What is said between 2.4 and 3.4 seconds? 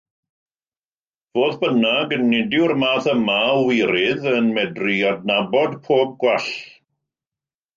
yw'r math yma